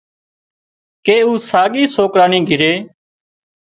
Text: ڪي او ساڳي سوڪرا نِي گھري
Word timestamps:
ڪي 1.05 1.17
او 1.25 1.31
ساڳي 1.49 1.83
سوڪرا 1.95 2.25
نِي 2.31 2.39
گھري 2.49 2.73